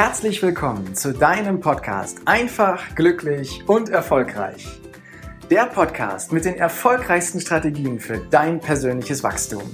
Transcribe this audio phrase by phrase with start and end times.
[0.00, 4.64] Herzlich willkommen zu deinem Podcast Einfach, glücklich und erfolgreich.
[5.50, 9.64] Der Podcast mit den erfolgreichsten Strategien für dein persönliches Wachstum.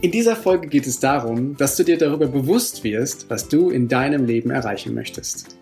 [0.00, 3.86] In dieser Folge geht es darum, dass du dir darüber bewusst wirst, was du in
[3.86, 5.56] deinem Leben erreichen möchtest.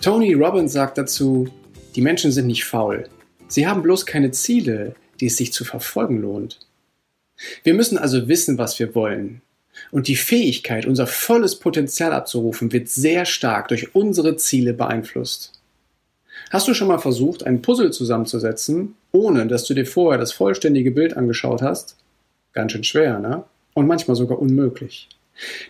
[0.00, 1.46] Tony Robbins sagt dazu,
[1.94, 3.08] die Menschen sind nicht faul,
[3.48, 6.60] Sie haben bloß keine Ziele, die es sich zu verfolgen lohnt.
[7.62, 9.42] Wir müssen also wissen, was wir wollen.
[9.90, 15.52] Und die Fähigkeit, unser volles Potenzial abzurufen, wird sehr stark durch unsere Ziele beeinflusst.
[16.50, 20.90] Hast du schon mal versucht, ein Puzzle zusammenzusetzen, ohne dass du dir vorher das vollständige
[20.90, 21.96] Bild angeschaut hast?
[22.52, 23.44] Ganz schön schwer, ne?
[23.74, 25.08] Und manchmal sogar unmöglich.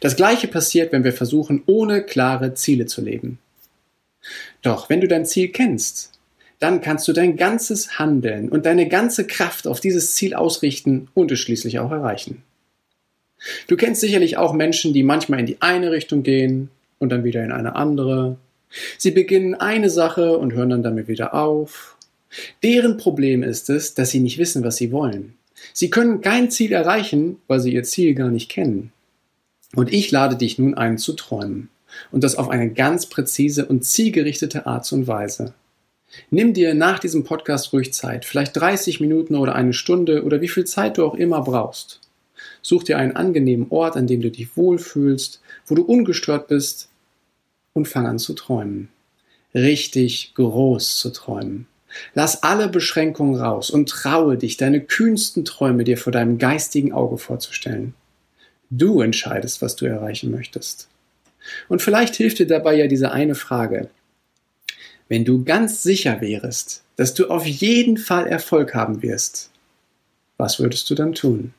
[0.00, 3.39] Das gleiche passiert, wenn wir versuchen, ohne klare Ziele zu leben.
[4.62, 6.17] Doch wenn du dein Ziel kennst,
[6.59, 11.31] dann kannst du dein ganzes Handeln und deine ganze Kraft auf dieses Ziel ausrichten und
[11.31, 12.42] es schließlich auch erreichen.
[13.69, 17.45] Du kennst sicherlich auch Menschen, die manchmal in die eine Richtung gehen und dann wieder
[17.45, 18.36] in eine andere.
[18.98, 21.97] Sie beginnen eine Sache und hören dann damit wieder auf.
[22.62, 25.34] Deren Problem ist es, dass sie nicht wissen, was sie wollen.
[25.73, 28.92] Sie können kein Ziel erreichen, weil sie ihr Ziel gar nicht kennen.
[29.75, 31.69] Und ich lade dich nun ein zu träumen.
[32.11, 35.55] Und das auf eine ganz präzise und zielgerichtete Art und Weise.
[36.31, 40.48] Nimm dir nach diesem Podcast ruhig Zeit, vielleicht 30 Minuten oder eine Stunde oder wie
[40.48, 42.01] viel Zeit du auch immer brauchst.
[42.62, 46.89] Such dir einen angenehmen Ort, an dem du dich wohlfühlst, wo du ungestört bist
[47.73, 48.89] und fang an zu träumen.
[49.55, 51.67] Richtig groß zu träumen.
[52.14, 57.19] Lass alle Beschränkungen raus und traue dich, deine kühnsten Träume dir vor deinem geistigen Auge
[57.19, 57.95] vorzustellen.
[58.70, 60.89] Du entscheidest, was du erreichen möchtest.
[61.69, 63.89] Und vielleicht hilft dir dabei ja diese eine Frage.
[65.09, 69.51] Wenn du ganz sicher wärest, dass du auf jeden Fall Erfolg haben wirst,
[70.36, 71.55] was würdest du dann tun?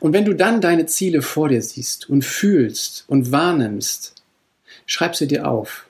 [0.00, 4.14] Und wenn du dann deine Ziele vor dir siehst und fühlst und wahrnimmst,
[4.86, 5.86] schreib sie dir auf.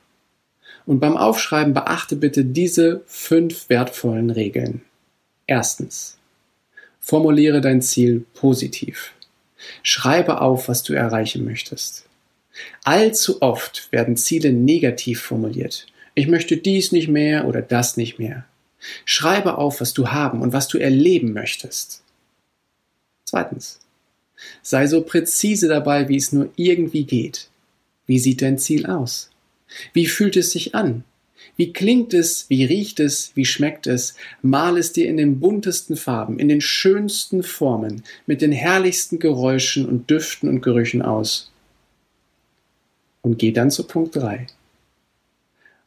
[0.87, 4.83] Und beim Aufschreiben beachte bitte diese fünf wertvollen Regeln.
[5.47, 6.17] Erstens.
[7.01, 9.13] Formuliere dein Ziel positiv.
[9.83, 12.08] Schreibe auf, was du erreichen möchtest.
[12.85, 15.87] Allzu oft werden Ziele negativ formuliert.
[16.15, 18.45] Ich möchte dies nicht mehr oder das nicht mehr.
[19.05, 22.03] Schreibe auf, was du haben und was du erleben möchtest.
[23.25, 23.81] Zweitens.
[24.63, 27.49] Sei so präzise dabei, wie es nur irgendwie geht.
[28.07, 29.31] Wie sieht dein Ziel aus?
[29.93, 31.05] Wie fühlt es sich an?
[31.57, 32.47] Wie klingt es?
[32.49, 33.33] Wie riecht es?
[33.35, 34.15] Wie schmeckt es?
[34.43, 39.87] Mal es dir in den buntesten Farben, in den schönsten Formen, mit den herrlichsten Geräuschen
[39.87, 41.51] und Düften und Gerüchen aus
[43.29, 44.47] und geh dann zu Punkt 3.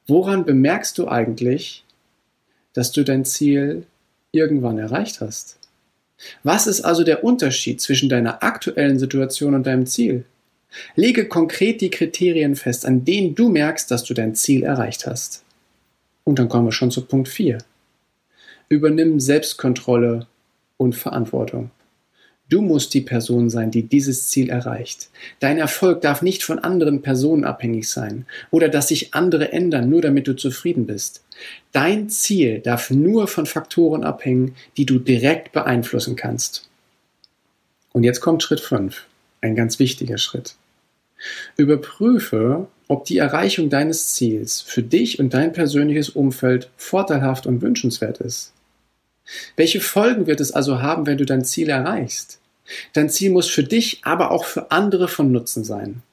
[0.05, 1.83] Woran bemerkst du eigentlich,
[2.73, 3.87] dass du dein Ziel
[4.31, 5.57] irgendwann erreicht hast?
[6.43, 10.25] Was ist also der Unterschied zwischen deiner aktuellen Situation und deinem Ziel?
[10.95, 15.43] Lege konkret die Kriterien fest, an denen du merkst, dass du dein Ziel erreicht hast.
[16.23, 17.57] Und dann kommen wir schon zu Punkt 4.
[18.69, 20.27] Übernimm Selbstkontrolle
[20.77, 21.71] und Verantwortung.
[22.51, 25.09] Du musst die Person sein, die dieses Ziel erreicht.
[25.39, 30.01] Dein Erfolg darf nicht von anderen Personen abhängig sein oder dass sich andere ändern, nur
[30.01, 31.23] damit du zufrieden bist.
[31.71, 36.69] Dein Ziel darf nur von Faktoren abhängen, die du direkt beeinflussen kannst.
[37.93, 39.05] Und jetzt kommt Schritt 5,
[39.39, 40.55] ein ganz wichtiger Schritt.
[41.55, 48.17] Überprüfe, ob die Erreichung deines Ziels für dich und dein persönliches Umfeld vorteilhaft und wünschenswert
[48.17, 48.51] ist.
[49.55, 52.40] Welche Folgen wird es also haben, wenn du dein Ziel erreichst?
[52.93, 56.03] Dein Ziel muss für dich, aber auch für andere von Nutzen sein.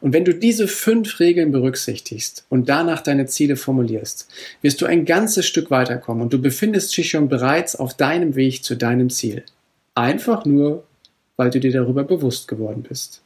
[0.00, 4.28] Und wenn du diese fünf Regeln berücksichtigst und danach deine Ziele formulierst,
[4.62, 8.62] wirst du ein ganzes Stück weiterkommen und du befindest dich schon bereits auf deinem Weg
[8.62, 9.44] zu deinem Ziel.
[9.94, 10.84] Einfach nur,
[11.36, 13.22] weil du dir darüber bewusst geworden bist.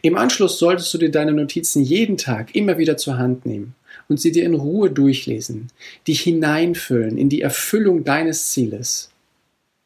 [0.00, 3.74] Im Anschluss solltest du dir deine Notizen jeden Tag immer wieder zur Hand nehmen
[4.08, 5.68] und sie dir in Ruhe durchlesen,
[6.06, 9.10] dich hineinfüllen in die Erfüllung deines Zieles.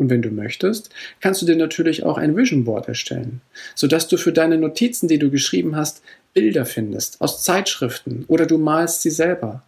[0.03, 0.91] Und wenn du möchtest,
[1.21, 3.41] kannst du dir natürlich auch ein Vision Board erstellen,
[3.77, 6.03] sodass du für deine Notizen, die du geschrieben hast,
[6.35, 9.63] Bilder findest aus Zeitschriften oder du malst sie selber.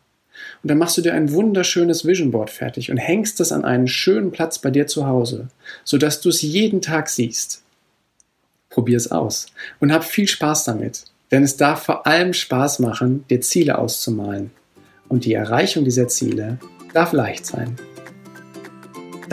[0.65, 3.87] Und dann machst du dir ein wunderschönes Vision Board fertig und hängst es an einen
[3.87, 5.51] schönen Platz bei dir zu Hause,
[5.85, 7.63] sodass du es jeden Tag siehst.
[8.71, 9.47] Probier es aus
[9.79, 14.51] und hab viel Spaß damit, denn es darf vor allem Spaß machen, dir Ziele auszumalen.
[15.09, 16.59] Und die Erreichung dieser Ziele
[16.93, 17.77] darf leicht sein.